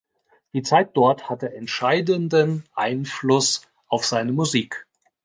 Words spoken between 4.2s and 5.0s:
Musik.